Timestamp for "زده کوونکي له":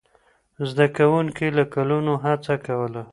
0.69-1.63